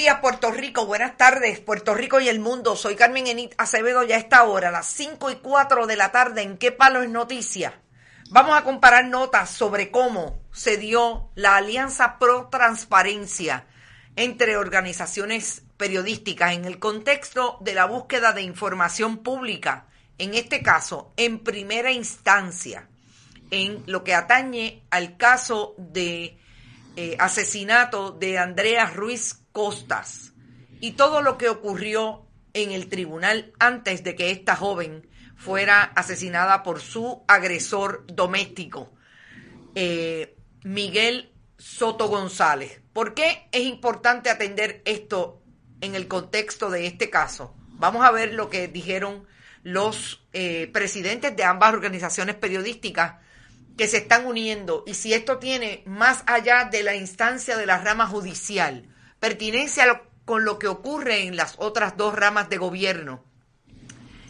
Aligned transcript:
días, 0.00 0.20
Puerto 0.22 0.50
Rico. 0.50 0.86
Buenas 0.86 1.18
tardes, 1.18 1.60
Puerto 1.60 1.92
Rico 1.92 2.20
y 2.20 2.28
el 2.30 2.40
mundo. 2.40 2.74
Soy 2.74 2.96
Carmen 2.96 3.26
Enit 3.26 3.52
Acevedo 3.58 4.02
ya 4.02 4.16
a 4.16 4.18
esta 4.18 4.44
hora, 4.44 4.70
las 4.70 4.86
5 4.86 5.30
y 5.30 5.34
4 5.36 5.86
de 5.86 5.96
la 5.96 6.10
tarde. 6.10 6.40
¿En 6.40 6.56
qué 6.56 6.72
palo 6.72 7.02
es 7.02 7.10
noticia? 7.10 7.82
Vamos 8.30 8.56
a 8.56 8.64
comparar 8.64 9.04
notas 9.04 9.50
sobre 9.50 9.90
cómo 9.90 10.40
se 10.52 10.78
dio 10.78 11.28
la 11.34 11.56
alianza 11.56 12.18
pro 12.18 12.48
transparencia 12.50 13.66
entre 14.16 14.56
organizaciones 14.56 15.64
periodísticas 15.76 16.54
en 16.54 16.64
el 16.64 16.78
contexto 16.78 17.58
de 17.60 17.74
la 17.74 17.84
búsqueda 17.84 18.32
de 18.32 18.40
información 18.40 19.18
pública, 19.18 19.84
en 20.16 20.32
este 20.32 20.62
caso, 20.62 21.12
en 21.18 21.40
primera 21.40 21.92
instancia, 21.92 22.88
en 23.50 23.82
lo 23.84 24.02
que 24.02 24.14
atañe 24.14 24.82
al 24.88 25.18
caso 25.18 25.74
de 25.76 26.38
eh, 26.96 27.16
asesinato 27.18 28.10
de 28.12 28.38
Andrea 28.38 28.86
Ruiz 28.86 29.44
Costas 29.52 30.32
y 30.80 30.92
todo 30.92 31.22
lo 31.22 31.38
que 31.38 31.48
ocurrió 31.48 32.26
en 32.52 32.72
el 32.72 32.88
tribunal 32.88 33.52
antes 33.58 34.02
de 34.02 34.14
que 34.16 34.30
esta 34.30 34.56
joven 34.56 35.08
fuera 35.36 35.82
asesinada 35.82 36.62
por 36.62 36.80
su 36.80 37.24
agresor 37.26 38.04
doméstico, 38.06 38.92
eh, 39.74 40.36
Miguel 40.64 41.32
Soto 41.58 42.08
González. 42.08 42.80
¿Por 42.92 43.14
qué 43.14 43.48
es 43.52 43.62
importante 43.62 44.28
atender 44.28 44.82
esto 44.84 45.42
en 45.80 45.94
el 45.94 46.08
contexto 46.08 46.70
de 46.70 46.86
este 46.86 47.08
caso? 47.08 47.54
Vamos 47.68 48.04
a 48.04 48.10
ver 48.10 48.34
lo 48.34 48.50
que 48.50 48.68
dijeron 48.68 49.26
los 49.62 50.26
eh, 50.32 50.68
presidentes 50.72 51.36
de 51.36 51.44
ambas 51.44 51.72
organizaciones 51.72 52.34
periodísticas 52.34 53.14
que 53.80 53.88
se 53.88 53.96
están 53.96 54.26
uniendo 54.26 54.84
y 54.86 54.92
si 54.92 55.14
esto 55.14 55.38
tiene 55.38 55.82
más 55.86 56.22
allá 56.26 56.68
de 56.70 56.82
la 56.82 56.96
instancia 56.96 57.56
de 57.56 57.64
la 57.64 57.78
rama 57.78 58.06
judicial, 58.06 58.94
pertinencia 59.20 60.02
con 60.26 60.44
lo 60.44 60.58
que 60.58 60.68
ocurre 60.68 61.22
en 61.22 61.34
las 61.34 61.54
otras 61.56 61.96
dos 61.96 62.14
ramas 62.14 62.50
de 62.50 62.58
gobierno 62.58 63.24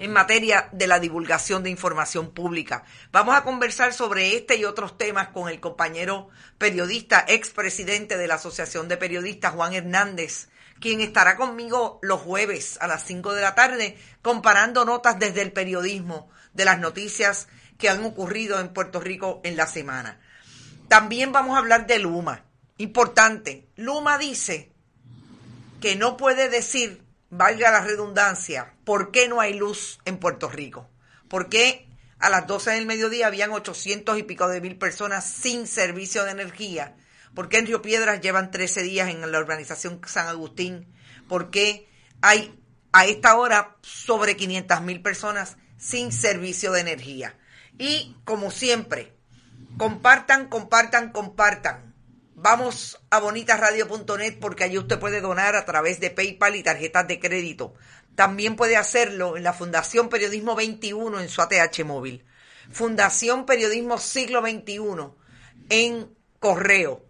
en 0.00 0.12
materia 0.12 0.68
de 0.72 0.88
la 0.88 0.98
divulgación 0.98 1.62
de 1.62 1.70
información 1.70 2.32
pública. 2.32 2.82
Vamos 3.12 3.36
a 3.36 3.44
conversar 3.44 3.92
sobre 3.92 4.34
este 4.34 4.56
y 4.56 4.64
otros 4.64 4.98
temas 4.98 5.28
con 5.28 5.48
el 5.48 5.60
compañero 5.60 6.28
periodista, 6.58 7.24
expresidente 7.28 8.16
de 8.16 8.26
la 8.26 8.34
Asociación 8.34 8.88
de 8.88 8.96
Periodistas, 8.96 9.54
Juan 9.54 9.74
Hernández, 9.74 10.48
quien 10.80 11.00
estará 11.00 11.36
conmigo 11.36 12.00
los 12.02 12.20
jueves 12.20 12.78
a 12.80 12.88
las 12.88 13.04
5 13.04 13.32
de 13.32 13.42
la 13.42 13.54
tarde 13.54 13.96
comparando 14.22 14.84
notas 14.84 15.20
desde 15.20 15.42
el 15.42 15.52
periodismo 15.52 16.28
de 16.52 16.64
las 16.64 16.80
noticias 16.80 17.46
que 17.78 17.88
han 17.88 18.04
ocurrido 18.04 18.60
en 18.60 18.72
Puerto 18.72 19.00
Rico 19.00 19.40
en 19.44 19.56
la 19.56 19.66
semana. 19.66 20.20
También 20.88 21.32
vamos 21.32 21.56
a 21.56 21.58
hablar 21.58 21.86
de 21.86 21.98
Luma. 21.98 22.44
Importante, 22.78 23.68
Luma 23.76 24.18
dice 24.18 24.72
que 25.80 25.96
no 25.96 26.16
puede 26.16 26.48
decir, 26.48 27.02
valga 27.30 27.70
la 27.70 27.80
redundancia, 27.80 28.74
por 28.84 29.10
qué 29.10 29.28
no 29.28 29.40
hay 29.40 29.54
luz 29.54 29.98
en 30.04 30.18
Puerto 30.18 30.48
Rico. 30.48 30.88
¿Por 31.28 31.48
qué 31.48 31.88
a 32.18 32.30
las 32.30 32.46
12 32.46 32.72
del 32.72 32.86
mediodía 32.86 33.26
habían 33.26 33.50
800 33.50 34.18
y 34.18 34.22
pico 34.22 34.48
de 34.48 34.60
mil 34.60 34.78
personas 34.78 35.24
sin 35.24 35.66
servicio 35.66 36.24
de 36.24 36.30
energía? 36.30 36.96
¿Por 37.34 37.48
qué 37.48 37.58
en 37.58 37.66
Río 37.66 37.82
Piedras 37.82 38.20
llevan 38.20 38.50
13 38.50 38.82
días 38.82 39.10
en 39.10 39.30
la 39.30 39.38
urbanización 39.38 40.00
San 40.06 40.28
Agustín? 40.28 40.86
¿Por 41.28 41.50
qué 41.50 41.88
hay 42.22 42.58
a 42.92 43.06
esta 43.06 43.36
hora 43.36 43.76
sobre 43.82 44.36
500 44.36 44.80
mil 44.82 45.02
personas 45.02 45.56
sin 45.76 46.12
servicio 46.12 46.72
de 46.72 46.80
energía? 46.80 47.36
Y 47.78 48.16
como 48.24 48.50
siempre, 48.50 49.12
compartan, 49.76 50.48
compartan, 50.48 51.12
compartan. 51.12 51.94
Vamos 52.34 53.00
a 53.10 53.18
bonitasradio.net 53.18 54.38
porque 54.40 54.64
allí 54.64 54.78
usted 54.78 54.98
puede 54.98 55.20
donar 55.20 55.56
a 55.56 55.64
través 55.64 56.00
de 56.00 56.10
PayPal 56.10 56.56
y 56.56 56.62
tarjetas 56.62 57.08
de 57.08 57.18
crédito. 57.18 57.74
También 58.14 58.56
puede 58.56 58.76
hacerlo 58.76 59.36
en 59.36 59.42
la 59.42 59.52
Fundación 59.52 60.08
Periodismo 60.08 60.54
21 60.54 61.20
en 61.20 61.28
su 61.28 61.42
ATH 61.42 61.84
móvil. 61.84 62.24
Fundación 62.70 63.46
Periodismo 63.46 63.98
Siglo 63.98 64.40
XXI 64.42 64.80
en 65.70 66.14
correo. 66.40 67.04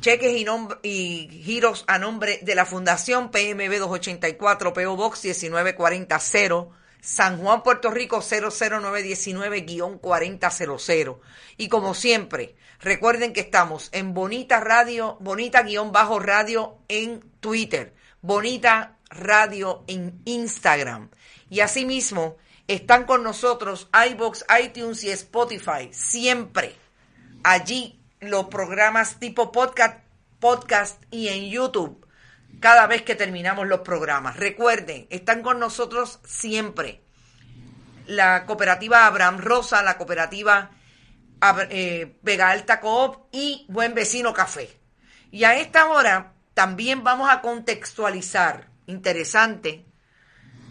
Cheques 0.00 0.32
y, 0.32 0.46
y 0.82 1.42
giros 1.44 1.84
a 1.86 1.98
nombre 1.98 2.38
de 2.42 2.54
la 2.54 2.64
Fundación 2.64 3.30
PMB 3.30 3.78
284 3.78 4.72
PO 4.72 4.96
Box 4.96 5.24
19400 5.24 6.79
San 7.00 7.38
Juan, 7.38 7.62
Puerto 7.62 7.90
Rico 7.90 8.20
00919-4000. 8.20 11.18
Y 11.56 11.68
como 11.68 11.94
siempre, 11.94 12.56
recuerden 12.80 13.32
que 13.32 13.40
estamos 13.40 13.88
en 13.92 14.12
Bonita 14.14 14.60
Radio, 14.60 15.16
Bonita-Bajo 15.20 16.18
Radio 16.18 16.78
en 16.88 17.20
Twitter, 17.40 17.94
Bonita 18.20 18.98
Radio 19.08 19.84
en 19.86 20.20
Instagram. 20.24 21.10
Y 21.48 21.60
asimismo, 21.60 22.36
están 22.68 23.04
con 23.04 23.22
nosotros 23.22 23.88
iBox, 24.10 24.44
iTunes 24.62 25.02
y 25.04 25.10
Spotify. 25.10 25.88
Siempre 25.92 26.74
allí 27.42 27.98
los 28.20 28.44
programas 28.46 29.18
tipo 29.18 29.50
podcast, 29.50 29.98
podcast 30.38 31.02
y 31.10 31.28
en 31.28 31.50
YouTube 31.50 32.06
cada 32.58 32.86
vez 32.86 33.02
que 33.02 33.14
terminamos 33.14 33.66
los 33.66 33.80
programas. 33.80 34.36
Recuerden, 34.36 35.06
están 35.10 35.42
con 35.42 35.58
nosotros 35.58 36.20
siempre 36.24 37.00
la 38.06 38.44
cooperativa 38.44 39.06
Abraham 39.06 39.38
Rosa, 39.38 39.82
la 39.82 39.96
cooperativa 39.96 40.70
eh, 41.70 42.16
Vega 42.22 42.50
Alta 42.50 42.80
Coop 42.80 43.28
y 43.30 43.64
Buen 43.68 43.94
Vecino 43.94 44.32
Café. 44.32 44.68
Y 45.30 45.44
a 45.44 45.56
esta 45.58 45.88
hora 45.88 46.32
también 46.54 47.04
vamos 47.04 47.30
a 47.30 47.40
contextualizar, 47.40 48.68
interesante, 48.86 49.84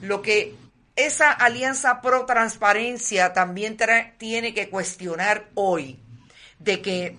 lo 0.02 0.22
que 0.22 0.56
esa 0.96 1.32
alianza 1.32 2.02
pro 2.02 2.26
transparencia 2.26 3.34
también 3.34 3.78
tiene 4.18 4.54
que 4.54 4.70
cuestionar 4.70 5.50
hoy, 5.56 6.00
de 6.60 6.82
que 6.82 7.18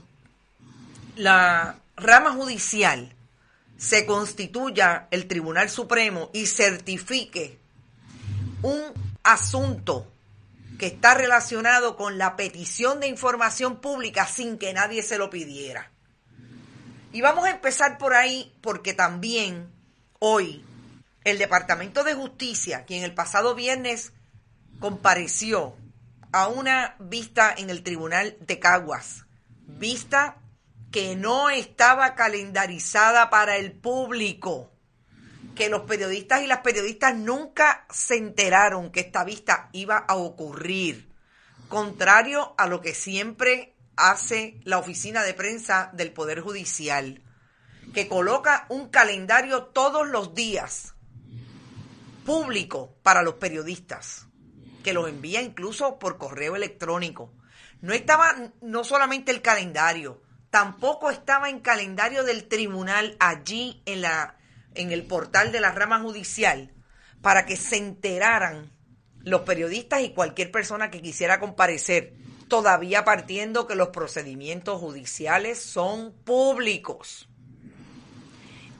la 1.16 1.76
rama 1.96 2.32
judicial 2.32 3.14
se 3.80 4.04
constituya 4.04 5.08
el 5.10 5.26
Tribunal 5.26 5.70
Supremo 5.70 6.28
y 6.34 6.46
certifique 6.46 7.58
un 8.60 8.78
asunto 9.22 10.06
que 10.78 10.88
está 10.88 11.14
relacionado 11.14 11.96
con 11.96 12.18
la 12.18 12.36
petición 12.36 13.00
de 13.00 13.08
información 13.08 13.80
pública 13.80 14.26
sin 14.26 14.58
que 14.58 14.74
nadie 14.74 15.02
se 15.02 15.16
lo 15.16 15.30
pidiera. 15.30 15.90
Y 17.10 17.22
vamos 17.22 17.46
a 17.46 17.52
empezar 17.52 17.96
por 17.96 18.12
ahí 18.12 18.52
porque 18.60 18.92
también 18.92 19.70
hoy 20.18 20.62
el 21.24 21.38
Departamento 21.38 22.04
de 22.04 22.12
Justicia, 22.12 22.84
quien 22.84 23.02
el 23.02 23.14
pasado 23.14 23.54
viernes 23.54 24.12
compareció 24.78 25.74
a 26.32 26.48
una 26.48 26.96
vista 26.98 27.54
en 27.56 27.70
el 27.70 27.82
Tribunal 27.82 28.36
de 28.40 28.58
Caguas, 28.58 29.24
vista 29.66 30.36
que 30.90 31.14
no 31.16 31.50
estaba 31.50 32.14
calendarizada 32.14 33.30
para 33.30 33.56
el 33.56 33.72
público 33.72 34.72
que 35.54 35.68
los 35.68 35.82
periodistas 35.82 36.42
y 36.42 36.46
las 36.46 36.60
periodistas 36.60 37.14
nunca 37.14 37.86
se 37.90 38.16
enteraron 38.16 38.90
que 38.90 39.00
esta 39.00 39.24
vista 39.24 39.68
iba 39.72 39.98
a 39.98 40.16
ocurrir, 40.16 41.12
contrario 41.68 42.54
a 42.56 42.66
lo 42.66 42.80
que 42.80 42.94
siempre 42.94 43.76
hace 43.96 44.60
la 44.64 44.78
oficina 44.78 45.22
de 45.22 45.34
prensa 45.34 45.90
del 45.92 46.12
Poder 46.12 46.40
Judicial, 46.40 47.22
que 47.92 48.08
coloca 48.08 48.66
un 48.68 48.88
calendario 48.88 49.64
todos 49.64 50.08
los 50.08 50.34
días 50.34 50.94
público 52.24 52.96
para 53.02 53.22
los 53.22 53.34
periodistas, 53.34 54.26
que 54.82 54.92
los 54.92 55.08
envía 55.08 55.42
incluso 55.42 55.98
por 55.98 56.16
correo 56.16 56.56
electrónico. 56.56 57.34
No 57.80 57.92
estaba 57.92 58.34
no 58.60 58.84
solamente 58.84 59.32
el 59.32 59.42
calendario, 59.42 60.22
tampoco 60.50 61.10
estaba 61.10 61.48
en 61.48 61.60
calendario 61.60 62.24
del 62.24 62.48
tribunal 62.48 63.16
allí 63.20 63.82
en 63.86 64.02
la 64.02 64.36
en 64.74 64.92
el 64.92 65.04
portal 65.04 65.52
de 65.52 65.60
la 65.60 65.72
rama 65.72 66.00
judicial 66.00 66.72
para 67.22 67.44
que 67.44 67.56
se 67.56 67.76
enteraran 67.76 68.70
los 69.22 69.42
periodistas 69.42 70.02
y 70.02 70.10
cualquier 70.10 70.50
persona 70.50 70.90
que 70.90 71.02
quisiera 71.02 71.40
comparecer, 71.40 72.14
todavía 72.48 73.04
partiendo 73.04 73.66
que 73.66 73.74
los 73.74 73.88
procedimientos 73.88 74.80
judiciales 74.80 75.60
son 75.60 76.12
públicos. 76.24 77.28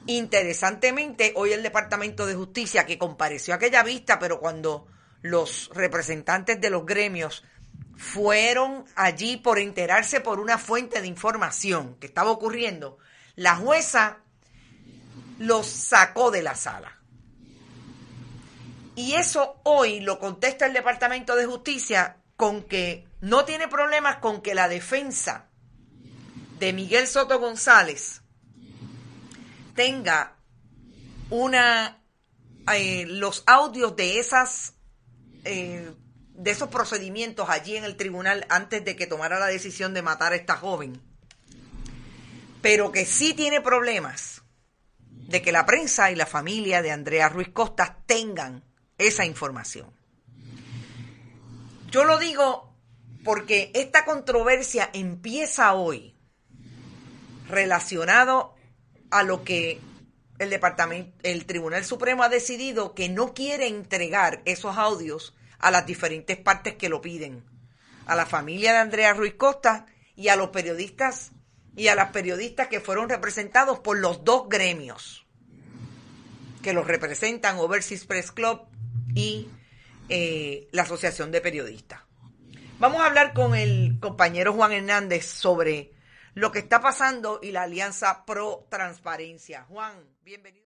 Interesantemente, 0.07 1.33
hoy 1.35 1.51
el 1.53 1.61
Departamento 1.61 2.25
de 2.25 2.33
Justicia, 2.33 2.85
que 2.85 2.97
compareció 2.97 3.53
a 3.53 3.57
aquella 3.57 3.83
vista, 3.83 4.17
pero 4.17 4.39
cuando 4.39 4.87
los 5.21 5.69
representantes 5.75 6.59
de 6.59 6.71
los 6.71 6.85
gremios 6.85 7.43
fueron 8.01 8.83
allí 8.95 9.37
por 9.37 9.59
enterarse 9.59 10.21
por 10.21 10.39
una 10.39 10.57
fuente 10.57 11.01
de 11.01 11.07
información 11.07 11.95
que 11.99 12.07
estaba 12.07 12.31
ocurriendo, 12.31 12.97
la 13.35 13.55
jueza 13.55 14.17
los 15.37 15.67
sacó 15.67 16.31
de 16.31 16.41
la 16.41 16.55
sala. 16.55 16.97
Y 18.95 19.13
eso 19.13 19.61
hoy 19.63 19.99
lo 19.99 20.17
contesta 20.17 20.65
el 20.65 20.73
Departamento 20.73 21.35
de 21.35 21.45
Justicia 21.45 22.17
con 22.37 22.63
que 22.63 23.07
no 23.21 23.45
tiene 23.45 23.67
problemas 23.67 24.17
con 24.17 24.41
que 24.41 24.55
la 24.55 24.67
defensa 24.67 25.49
de 26.57 26.73
Miguel 26.73 27.05
Soto 27.05 27.39
González 27.39 28.23
tenga 29.75 30.37
una 31.29 32.01
eh, 32.73 33.05
los 33.05 33.43
audios 33.45 33.95
de 33.95 34.17
esas 34.17 34.73
eh, 35.43 35.93
de 36.33 36.51
esos 36.51 36.69
procedimientos 36.69 37.49
allí 37.49 37.77
en 37.77 37.83
el 37.83 37.97
tribunal 37.97 38.45
antes 38.49 38.83
de 38.83 38.95
que 38.95 39.07
tomara 39.07 39.39
la 39.39 39.47
decisión 39.47 39.93
de 39.93 40.01
matar 40.01 40.33
a 40.33 40.35
esta 40.35 40.55
joven 40.55 41.01
pero 42.61 42.91
que 42.91 43.05
sí 43.05 43.33
tiene 43.33 43.61
problemas 43.61 44.43
de 45.09 45.41
que 45.41 45.51
la 45.51 45.65
prensa 45.65 46.11
y 46.11 46.15
la 46.15 46.25
familia 46.25 46.81
de 46.81 46.91
Andrea 46.91 47.29
Ruiz 47.29 47.49
Costas 47.49 47.91
tengan 48.05 48.63
esa 48.97 49.25
información. 49.25 49.91
Yo 51.89 52.05
lo 52.05 52.19
digo 52.19 52.75
porque 53.23 53.71
esta 53.73 54.05
controversia 54.05 54.89
empieza 54.93 55.73
hoy 55.73 56.15
relacionado 57.47 58.55
a 59.09 59.23
lo 59.23 59.43
que 59.43 59.79
el 60.39 60.49
departamento, 60.49 61.17
el 61.23 61.45
Tribunal 61.45 61.83
Supremo 61.85 62.23
ha 62.23 62.29
decidido 62.29 62.93
que 62.93 63.09
no 63.09 63.33
quiere 63.33 63.67
entregar 63.67 64.41
esos 64.45 64.77
audios 64.77 65.35
a 65.61 65.71
las 65.71 65.85
diferentes 65.85 66.37
partes 66.37 66.75
que 66.75 66.89
lo 66.89 67.01
piden, 67.01 67.43
a 68.05 68.15
la 68.15 68.25
familia 68.25 68.73
de 68.73 68.79
Andrea 68.79 69.13
Ruiz 69.13 69.35
Costa 69.35 69.85
y 70.15 70.27
a 70.27 70.35
los 70.35 70.49
periodistas 70.49 71.31
y 71.75 71.87
a 71.87 71.95
las 71.95 72.11
periodistas 72.11 72.67
que 72.67 72.81
fueron 72.81 73.09
representados 73.09 73.79
por 73.79 73.97
los 73.97 74.23
dos 74.23 74.49
gremios 74.49 75.25
que 76.61 76.73
los 76.73 76.87
representan, 76.87 77.57
Overseas 77.57 78.05
Press 78.05 78.31
Club 78.31 78.61
y 79.15 79.49
eh, 80.09 80.67
la 80.71 80.83
Asociación 80.83 81.31
de 81.31 81.41
Periodistas. 81.41 82.01
Vamos 82.79 83.01
a 83.01 83.07
hablar 83.07 83.33
con 83.33 83.55
el 83.55 83.97
compañero 83.99 84.53
Juan 84.53 84.71
Hernández 84.71 85.25
sobre 85.25 85.91
lo 86.33 86.51
que 86.51 86.59
está 86.59 86.81
pasando 86.81 87.39
y 87.41 87.51
la 87.51 87.63
Alianza 87.63 88.25
Pro 88.25 88.67
Transparencia. 88.69 89.63
Juan, 89.63 89.95
bienvenido. 90.23 90.70